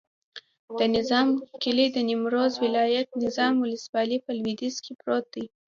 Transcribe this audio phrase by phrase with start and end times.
[0.79, 1.27] د نظام
[1.63, 5.45] کلی د نیمروز ولایت، نظام ولسوالي په لویدیځ کې پروت دی.